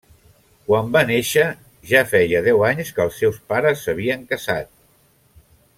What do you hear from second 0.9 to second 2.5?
va néixer ja feia